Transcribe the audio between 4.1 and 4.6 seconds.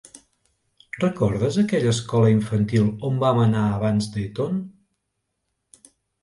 d'Eton?